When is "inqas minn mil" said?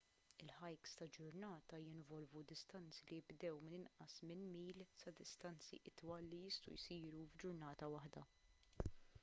3.91-4.83